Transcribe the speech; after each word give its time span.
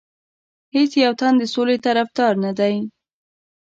هیڅ 0.75 0.91
یو 1.03 1.13
تن 1.19 1.33
د 1.37 1.43
سولې 1.53 1.77
طرفدار 1.85 2.33
نه 2.43 2.51
دی. 2.59 2.75